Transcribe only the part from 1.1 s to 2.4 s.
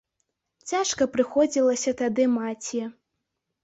прыходзілася тады